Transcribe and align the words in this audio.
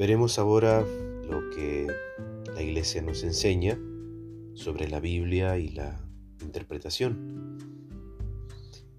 Veremos 0.00 0.38
ahora 0.38 0.80
lo 0.80 1.50
que 1.50 1.86
la 2.54 2.62
iglesia 2.62 3.02
nos 3.02 3.22
enseña 3.22 3.78
sobre 4.54 4.88
la 4.88 4.98
Biblia 4.98 5.58
y 5.58 5.68
la 5.68 6.00
interpretación. 6.40 7.58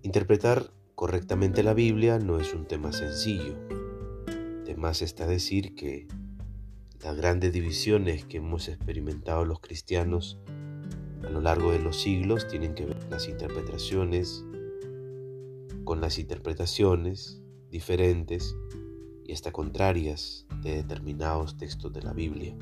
Interpretar 0.04 0.72
correctamente 0.94 1.64
la 1.64 1.74
Biblia 1.74 2.20
no 2.20 2.40
es 2.40 2.54
un 2.54 2.68
tema 2.68 2.92
sencillo. 2.92 3.56
Además 4.62 5.02
está 5.02 5.26
decir 5.26 5.74
que 5.74 6.08
las 7.04 7.18
grandes 7.18 7.52
divisiones 7.52 8.24
que 8.26 8.38
hemos 8.38 8.68
experimentado 8.68 9.44
los 9.44 9.60
cristianos 9.60 10.38
a 11.26 11.32
lo 11.32 11.42
largo 11.42 11.72
de 11.72 11.80
los 11.80 12.00
siglos 12.00 12.48
tienen 12.48 12.76
que 12.76 12.86
ver 12.86 13.00
con 13.00 13.10
las 13.10 13.28
interpretaciones, 13.28 14.46
con 15.84 16.00
las 16.00 16.20
interpretaciones 16.20 17.42
diferentes 17.72 18.56
y 19.32 19.34
hasta 19.34 19.54
contrarias 19.54 20.46
de 20.62 20.76
determinados 20.76 21.56
textos 21.56 21.94
de 21.94 22.02
la 22.02 22.12
Biblia. 22.12 22.54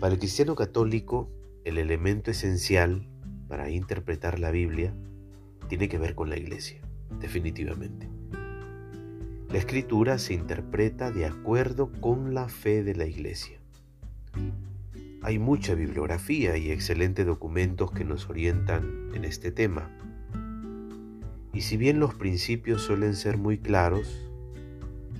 Para 0.00 0.14
el 0.14 0.18
cristiano 0.18 0.56
católico, 0.56 1.30
el 1.64 1.78
elemento 1.78 2.32
esencial 2.32 3.08
para 3.46 3.70
interpretar 3.70 4.40
la 4.40 4.50
Biblia 4.50 4.92
tiene 5.68 5.88
que 5.88 5.98
ver 5.98 6.16
con 6.16 6.30
la 6.30 6.36
iglesia, 6.36 6.80
definitivamente. 7.20 8.08
La 9.52 9.58
escritura 9.58 10.18
se 10.18 10.34
interpreta 10.34 11.12
de 11.12 11.26
acuerdo 11.26 11.92
con 12.00 12.34
la 12.34 12.48
fe 12.48 12.82
de 12.82 12.96
la 12.96 13.06
iglesia. 13.06 13.60
Hay 15.22 15.38
mucha 15.38 15.76
bibliografía 15.76 16.56
y 16.56 16.72
excelentes 16.72 17.24
documentos 17.24 17.92
que 17.92 18.04
nos 18.04 18.28
orientan 18.28 19.10
en 19.14 19.24
este 19.24 19.52
tema. 19.52 19.96
Y 21.52 21.60
si 21.60 21.76
bien 21.76 22.00
los 22.00 22.16
principios 22.16 22.82
suelen 22.82 23.14
ser 23.14 23.38
muy 23.38 23.58
claros, 23.58 24.31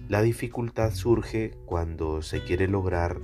la 0.08 0.22
dificultad 0.22 0.92
surge 0.92 1.56
cuando 1.64 2.22
se 2.22 2.42
quiere 2.42 2.68
lograr 2.68 3.20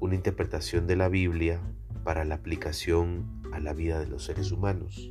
una 0.00 0.14
interpretación 0.14 0.86
de 0.86 0.96
la 0.96 1.08
Biblia 1.08 1.60
para 2.04 2.24
la 2.24 2.36
aplicación 2.36 3.42
a 3.52 3.58
la 3.58 3.72
vida 3.72 3.98
de 3.98 4.06
los 4.06 4.24
seres 4.24 4.52
humanos. 4.52 5.10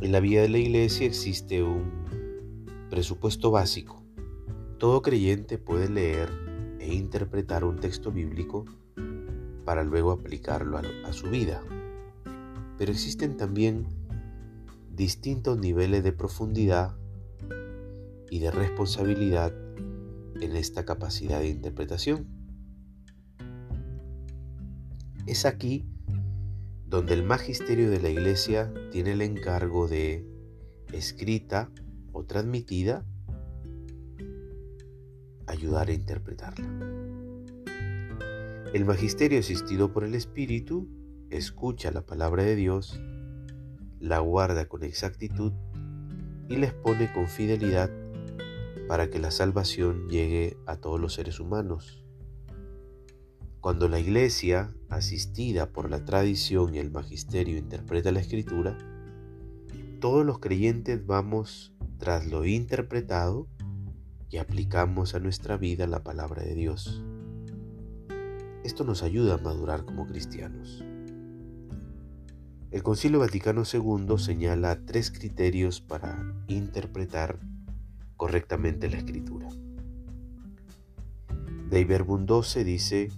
En 0.00 0.12
la 0.12 0.20
vida 0.20 0.42
de 0.42 0.48
la 0.48 0.58
iglesia 0.58 1.06
existe 1.06 1.62
un 1.62 1.90
presupuesto 2.90 3.50
básico. 3.50 4.02
Todo 4.78 5.02
creyente 5.02 5.58
puede 5.58 5.88
leer 5.88 6.30
e 6.78 6.94
interpretar 6.94 7.64
un 7.64 7.76
texto 7.76 8.10
bíblico 8.10 8.64
para 9.64 9.84
luego 9.84 10.12
aplicarlo 10.12 10.78
a, 10.78 11.12
su 11.12 11.28
vida. 11.28 11.62
Pero 12.78 12.92
existen 12.92 13.36
también 13.36 13.86
distintos 14.94 15.58
niveles 15.58 16.02
de 16.02 16.12
profundidad 16.12 16.96
y 18.30 18.40
de 18.40 18.50
responsabilidad 18.50 19.52
en 20.40 20.56
esta 20.56 20.84
capacidad 20.84 21.40
de 21.40 21.48
interpretación. 21.48 22.26
Es 25.26 25.44
aquí 25.44 25.86
donde 26.86 27.14
el 27.14 27.22
magisterio 27.22 27.90
de 27.90 28.00
la 28.00 28.08
Iglesia 28.08 28.72
tiene 28.90 29.12
el 29.12 29.22
encargo 29.22 29.88
de 29.88 30.26
escrita 30.92 31.70
o 32.12 32.24
transmitida 32.24 33.04
ayudar 35.46 35.88
a 35.88 35.92
interpretarla. 35.92 36.66
El 38.72 38.84
magisterio 38.84 39.38
asistido 39.38 39.92
por 39.92 40.04
el 40.04 40.14
Espíritu 40.14 40.88
escucha 41.30 41.90
la 41.90 42.06
palabra 42.06 42.42
de 42.42 42.56
Dios, 42.56 43.00
la 43.98 44.18
guarda 44.20 44.66
con 44.66 44.82
exactitud 44.84 45.52
y 46.48 46.56
la 46.56 46.66
expone 46.66 47.12
con 47.12 47.28
fidelidad 47.28 47.90
para 48.88 49.10
que 49.10 49.18
la 49.18 49.30
salvación 49.30 50.08
llegue 50.08 50.56
a 50.66 50.76
todos 50.76 50.98
los 50.98 51.12
seres 51.12 51.38
humanos. 51.38 52.02
Cuando 53.60 53.86
la 53.86 54.00
iglesia, 54.00 54.74
asistida 54.88 55.70
por 55.70 55.90
la 55.90 56.06
tradición 56.06 56.74
y 56.74 56.78
el 56.78 56.90
magisterio, 56.90 57.58
interpreta 57.58 58.10
la 58.12 58.20
escritura, 58.20 58.78
todos 60.00 60.24
los 60.24 60.38
creyentes 60.38 61.04
vamos 61.06 61.74
tras 61.98 62.26
lo 62.26 62.46
interpretado 62.46 63.46
y 64.30 64.38
aplicamos 64.38 65.14
a 65.14 65.18
nuestra 65.18 65.58
vida 65.58 65.86
la 65.86 66.02
palabra 66.02 66.42
de 66.42 66.54
Dios. 66.54 67.02
Esto 68.64 68.84
nos 68.84 69.02
ayuda 69.02 69.34
a 69.34 69.38
madurar 69.38 69.84
como 69.84 70.06
cristianos. 70.06 70.82
El 72.70 72.82
Concilio 72.82 73.18
Vaticano 73.18 73.64
II 73.70 74.18
señala 74.18 74.84
tres 74.86 75.10
criterios 75.10 75.80
para 75.80 76.34
interpretar 76.48 77.38
correctamente 78.18 78.90
la 78.90 78.98
escritura. 78.98 79.48
De 81.70 81.80
Iberbun 81.80 82.26
12 82.26 82.64
dice, 82.64 83.08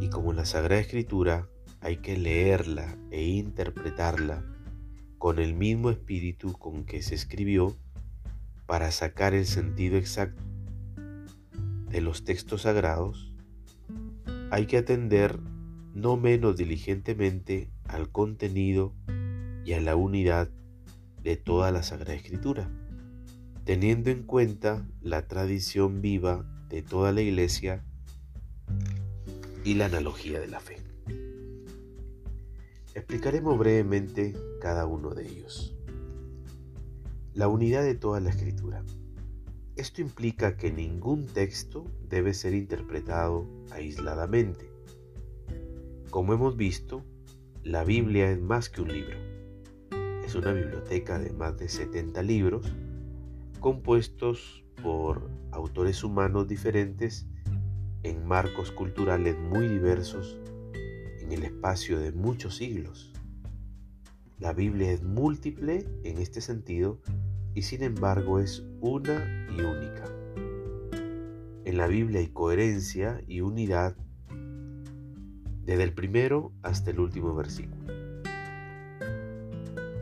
y 0.00 0.10
como 0.10 0.32
la 0.32 0.44
Sagrada 0.44 0.80
Escritura 0.80 1.48
hay 1.80 1.96
que 1.96 2.16
leerla 2.16 2.96
e 3.10 3.24
interpretarla 3.24 4.44
con 5.18 5.38
el 5.38 5.54
mismo 5.54 5.90
espíritu 5.90 6.52
con 6.52 6.84
que 6.84 7.02
se 7.02 7.14
escribió 7.14 7.76
para 8.66 8.90
sacar 8.90 9.34
el 9.34 9.46
sentido 9.46 9.96
exacto 9.96 10.42
de 11.88 12.00
los 12.00 12.24
textos 12.24 12.62
sagrados, 12.62 13.32
hay 14.50 14.66
que 14.66 14.76
atender 14.76 15.40
no 15.94 16.16
menos 16.18 16.56
diligentemente 16.56 17.70
al 17.88 18.10
contenido 18.10 18.92
y 19.64 19.72
a 19.72 19.80
la 19.80 19.96
unidad 19.96 20.50
de 21.22 21.36
toda 21.36 21.70
la 21.70 21.82
Sagrada 21.82 22.14
Escritura, 22.14 22.70
teniendo 23.66 24.10
en 24.10 24.22
cuenta 24.22 24.86
la 25.02 25.26
tradición 25.26 26.00
viva 26.00 26.46
de 26.68 26.82
toda 26.82 27.10
la 27.10 27.20
Iglesia 27.20 27.84
y 29.64 29.74
la 29.74 29.86
analogía 29.86 30.38
de 30.38 30.46
la 30.46 30.60
fe. 30.60 30.76
Explicaremos 32.94 33.58
brevemente 33.58 34.36
cada 34.60 34.86
uno 34.86 35.14
de 35.14 35.26
ellos. 35.26 35.74
La 37.34 37.48
unidad 37.48 37.82
de 37.82 37.96
toda 37.96 38.20
la 38.20 38.30
escritura. 38.30 38.84
Esto 39.74 40.00
implica 40.00 40.56
que 40.56 40.70
ningún 40.70 41.26
texto 41.26 41.90
debe 42.08 42.34
ser 42.34 42.54
interpretado 42.54 43.48
aisladamente. 43.72 44.70
Como 46.10 46.32
hemos 46.34 46.56
visto, 46.56 47.02
la 47.64 47.82
Biblia 47.82 48.30
es 48.30 48.40
más 48.40 48.68
que 48.70 48.82
un 48.82 48.92
libro. 48.92 49.18
Es 50.24 50.36
una 50.36 50.52
biblioteca 50.52 51.18
de 51.18 51.32
más 51.32 51.58
de 51.58 51.68
70 51.68 52.22
libros 52.22 52.72
compuestos 53.56 54.64
por 54.82 55.30
autores 55.52 56.04
humanos 56.04 56.46
diferentes 56.46 57.26
en 58.02 58.26
marcos 58.26 58.70
culturales 58.70 59.36
muy 59.38 59.68
diversos 59.68 60.38
en 61.20 61.32
el 61.32 61.42
espacio 61.42 61.98
de 61.98 62.12
muchos 62.12 62.56
siglos. 62.56 63.12
La 64.38 64.52
Biblia 64.52 64.92
es 64.92 65.02
múltiple 65.02 65.86
en 66.04 66.18
este 66.18 66.40
sentido 66.40 67.00
y 67.54 67.62
sin 67.62 67.82
embargo 67.82 68.38
es 68.38 68.64
una 68.80 69.48
y 69.56 69.60
única. 69.60 70.04
En 71.64 71.78
la 71.78 71.86
Biblia 71.88 72.20
hay 72.20 72.28
coherencia 72.28 73.20
y 73.26 73.40
unidad 73.40 73.96
desde 75.64 75.82
el 75.82 75.94
primero 75.94 76.52
hasta 76.62 76.90
el 76.92 77.00
último 77.00 77.34
versículo, 77.34 77.92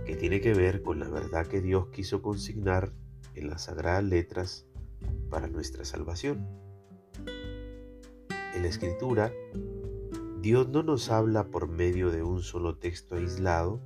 que 0.05 0.17
tiene 0.17 0.43
que 0.43 0.53
ver 0.53 0.83
con 0.83 1.01
la 1.01 1.09
verdad 1.09 1.47
que 1.47 1.63
Dios 1.63 1.89
quiso 1.89 2.21
consignar 2.21 2.93
en 3.35 3.51
las 3.51 3.65
sagradas 3.65 4.05
letras 4.05 4.67
para 5.31 5.49
nuestra 5.49 5.85
salvación. 5.85 6.47
En 8.55 8.63
la 8.63 8.69
escritura, 8.69 9.33
Dios 10.41 10.69
no 10.69 10.83
nos 10.83 11.11
habla 11.11 11.51
por 11.51 11.69
medio 11.69 12.11
de 12.11 12.23
un 12.23 12.43
solo 12.43 12.77
texto 12.77 13.17
aislado, 13.17 13.81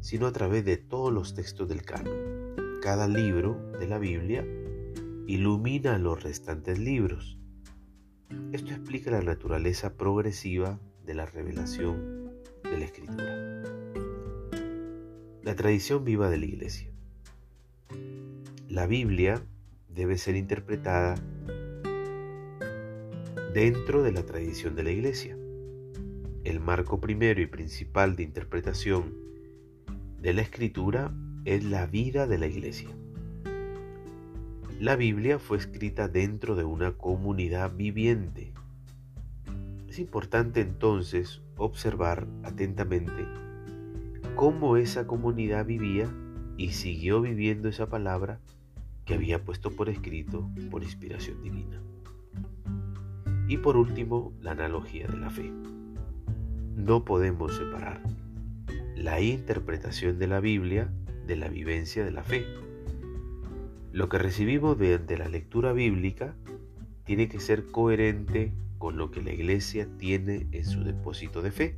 sino 0.00 0.26
a 0.26 0.32
través 0.32 0.64
de 0.64 0.76
todos 0.76 1.12
los 1.12 1.34
textos 1.34 1.68
del 1.68 1.82
canon 1.82 2.36
cada 2.86 3.08
libro 3.08 3.72
de 3.80 3.88
la 3.88 3.98
Biblia 3.98 4.46
ilumina 5.26 5.98
los 5.98 6.22
restantes 6.22 6.78
libros. 6.78 7.36
Esto 8.52 8.70
explica 8.70 9.10
la 9.10 9.22
naturaleza 9.22 9.96
progresiva 9.96 10.78
de 11.04 11.14
la 11.14 11.26
revelación 11.26 12.30
de 12.62 12.78
la 12.78 12.84
Escritura. 12.84 13.62
La 15.42 15.56
tradición 15.56 16.04
viva 16.04 16.30
de 16.30 16.38
la 16.38 16.44
Iglesia. 16.44 16.95
La 18.68 18.88
Biblia 18.88 19.40
debe 19.88 20.18
ser 20.18 20.34
interpretada 20.34 21.14
dentro 23.54 24.02
de 24.02 24.10
la 24.10 24.26
tradición 24.26 24.74
de 24.74 24.82
la 24.82 24.90
Iglesia. 24.90 25.38
El 26.42 26.58
marco 26.58 27.00
primero 27.00 27.40
y 27.40 27.46
principal 27.46 28.16
de 28.16 28.24
interpretación 28.24 29.14
de 30.20 30.34
la 30.34 30.42
Escritura 30.42 31.14
es 31.44 31.62
la 31.62 31.86
vida 31.86 32.26
de 32.26 32.38
la 32.38 32.48
iglesia. 32.48 32.90
La 34.80 34.96
Biblia 34.96 35.38
fue 35.38 35.58
escrita 35.58 36.08
dentro 36.08 36.56
de 36.56 36.64
una 36.64 36.90
comunidad 36.98 37.72
viviente. 37.76 38.52
Es 39.88 40.00
importante 40.00 40.60
entonces 40.60 41.40
observar 41.56 42.26
atentamente 42.42 43.12
cómo 44.34 44.76
esa 44.76 45.06
comunidad 45.06 45.64
vivía 45.66 46.12
y 46.56 46.70
siguió 46.70 47.20
viviendo 47.20 47.68
esa 47.68 47.88
palabra 47.88 48.40
que 49.04 49.14
había 49.14 49.44
puesto 49.44 49.70
por 49.70 49.88
escrito 49.88 50.50
por 50.70 50.82
inspiración 50.82 51.42
divina. 51.42 51.80
Y 53.48 53.58
por 53.58 53.76
último, 53.76 54.32
la 54.40 54.52
analogía 54.52 55.06
de 55.06 55.16
la 55.16 55.30
fe. 55.30 55.52
No 56.74 57.04
podemos 57.04 57.56
separar 57.56 58.02
la 58.96 59.20
interpretación 59.20 60.18
de 60.18 60.26
la 60.26 60.40
Biblia 60.40 60.90
de 61.26 61.36
la 61.36 61.48
vivencia 61.48 62.04
de 62.04 62.10
la 62.10 62.22
fe. 62.22 62.44
Lo 63.92 64.08
que 64.08 64.18
recibimos 64.18 64.76
mediante 64.76 65.16
la 65.16 65.28
lectura 65.28 65.72
bíblica 65.72 66.34
tiene 67.04 67.28
que 67.28 67.40
ser 67.40 67.66
coherente 67.66 68.52
con 68.78 68.96
lo 68.96 69.10
que 69.10 69.22
la 69.22 69.32
iglesia 69.32 69.88
tiene 69.98 70.46
en 70.52 70.64
su 70.64 70.84
depósito 70.84 71.42
de 71.42 71.50
fe. 71.50 71.76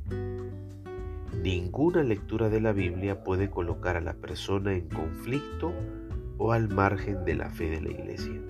Ninguna 1.37 2.03
lectura 2.03 2.49
de 2.49 2.59
la 2.59 2.73
Biblia 2.73 3.23
puede 3.23 3.49
colocar 3.49 3.95
a 3.95 4.01
la 4.01 4.13
persona 4.13 4.73
en 4.73 4.89
conflicto 4.89 5.73
o 6.37 6.51
al 6.51 6.69
margen 6.69 7.23
de 7.23 7.35
la 7.35 7.49
fe 7.49 7.69
de 7.69 7.81
la 7.81 7.91
iglesia, 7.91 8.41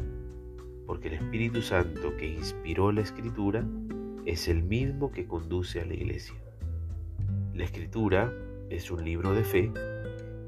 porque 0.85 1.09
el 1.09 1.15
Espíritu 1.15 1.61
Santo 1.61 2.15
que 2.17 2.27
inspiró 2.27 2.91
la 2.91 3.01
escritura 3.01 3.65
es 4.25 4.47
el 4.47 4.63
mismo 4.63 5.11
que 5.11 5.27
conduce 5.27 5.81
a 5.81 5.85
la 5.85 5.93
iglesia. 5.93 6.35
La 7.53 7.63
escritura 7.63 8.33
es 8.69 8.89
un 8.89 9.03
libro 9.03 9.33
de 9.33 9.43
fe 9.43 9.71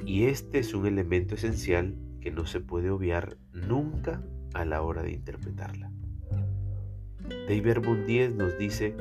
y 0.06 0.26
este 0.26 0.60
es 0.60 0.74
un 0.74 0.88
elemento 0.88 1.36
esencial 1.36 1.96
que 2.22 2.32
no 2.32 2.46
se 2.46 2.60
puede 2.60 2.90
obviar 2.90 3.38
nunca 3.54 4.24
a 4.54 4.66
la 4.66 4.82
hora 4.82 5.04
de 5.04 5.12
interpretarla. 5.12 5.92
David 7.48 7.80
Bundies 7.84 8.34
nos 8.34 8.58
dice, 8.58 8.96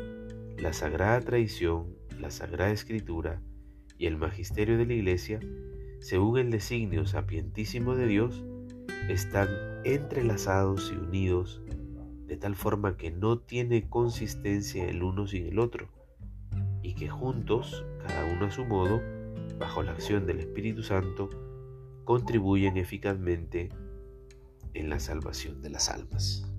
la 0.59 0.73
sagrada 0.73 1.21
tradición, 1.21 2.00
la 2.21 2.31
sagrada 2.31 2.71
escritura 2.71 3.41
y 3.99 4.07
el 4.07 4.17
magisterio 4.17 4.79
de 4.79 4.87
la 4.87 4.95
iglesia, 4.95 5.41
según 6.01 6.39
el 6.39 6.51
designio 6.51 7.07
sapientísimo 7.07 7.95
de 7.95 8.07
Dios, 8.07 8.45
están 9.09 9.49
entrelazados 9.85 10.93
y 10.93 10.97
unidos 10.97 11.63
de 12.27 12.37
tal 12.37 12.55
forma 12.55 12.97
que 12.97 13.11
no 13.11 13.41
tiene 13.41 13.89
consistencia 13.89 14.89
el 14.89 15.03
uno 15.03 15.27
sin 15.27 15.47
el 15.47 15.59
otro, 15.59 15.89
y 16.81 16.95
que 16.95 17.09
juntos, 17.09 17.85
cada 18.07 18.33
uno 18.33 18.47
a 18.47 18.51
su 18.51 18.65
modo, 18.65 19.03
bajo 19.59 19.83
la 19.83 19.93
acción 19.93 20.27
del 20.27 20.39
Espíritu 20.39 20.83
Santo, 20.83 21.29
contribuyen 22.05 22.77
eficazmente 22.77 23.71
en 24.75 24.89
la 24.89 25.01
salvación 25.01 25.61
de 25.61 25.71
las 25.71 25.89
almas. 25.89 26.50